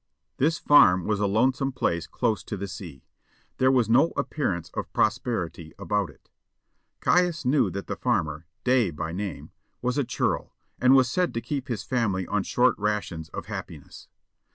[0.37, 3.05] This farm was a lonesome place close to the sea;
[3.59, 6.31] there was no appearance of prosperity about it.
[7.01, 11.39] Caius knew that the farmer, Day by name, was a churl, and was said to
[11.41, 14.07] keep his family on short rations of happiness.